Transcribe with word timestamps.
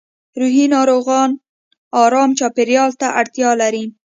روحي 0.39 0.65
ناروغان 0.73 1.29
ارام 2.03 2.29
چاپېریال 2.39 2.91
ته 2.99 3.07
اړتیا 3.19 3.49
لري 3.61 3.85